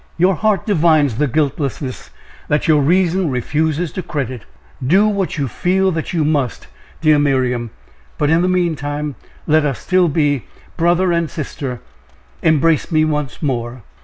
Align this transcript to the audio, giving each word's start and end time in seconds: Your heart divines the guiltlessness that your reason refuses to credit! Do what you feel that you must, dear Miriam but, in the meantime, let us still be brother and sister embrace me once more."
Your 0.17 0.33
heart 0.33 0.65
divines 0.65 1.13
the 1.17 1.27
guiltlessness 1.27 2.09
that 2.47 2.67
your 2.67 2.81
reason 2.81 3.29
refuses 3.29 3.91
to 3.91 4.01
credit! 4.01 4.45
Do 4.83 5.07
what 5.07 5.37
you 5.37 5.47
feel 5.47 5.91
that 5.91 6.11
you 6.11 6.25
must, 6.25 6.65
dear 7.01 7.19
Miriam 7.19 7.69
but, 8.17 8.31
in 8.31 8.41
the 8.41 8.47
meantime, 8.49 9.13
let 9.45 9.63
us 9.63 9.77
still 9.77 10.07
be 10.09 10.45
brother 10.75 11.11
and 11.11 11.29
sister 11.29 11.81
embrace 12.41 12.91
me 12.91 13.05
once 13.05 13.43
more." 13.43 13.83